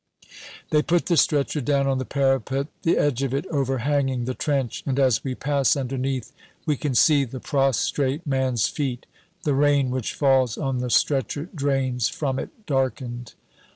They 0.71 0.81
put 0.81 1.05
the 1.05 1.15
stretcher 1.15 1.61
down 1.61 1.85
on 1.85 1.99
the 1.99 2.05
parapet, 2.05 2.65
the 2.81 2.97
edge 2.97 3.21
of 3.21 3.35
it 3.35 3.45
overhanging 3.51 4.25
the 4.25 4.33
trench, 4.33 4.81
and 4.87 4.97
as 4.97 5.23
we 5.23 5.35
pass 5.35 5.75
underneath 5.77 6.31
we 6.65 6.75
can 6.75 6.95
see 6.95 7.23
the 7.23 7.39
prostrate 7.39 8.25
man's 8.25 8.65
feet. 8.67 9.05
The 9.43 9.53
rain 9.53 9.91
which 9.91 10.15
falls 10.15 10.57
on 10.57 10.79
the 10.79 10.89
stretcher 10.89 11.49
drains 11.53 12.09
from 12.09 12.39
it 12.39 12.65
darkened. 12.65 13.35